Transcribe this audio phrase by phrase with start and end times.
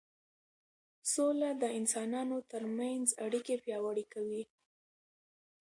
[1.13, 4.43] سوله د انسانانو ترمنځ اړیکې پیاوړې کوي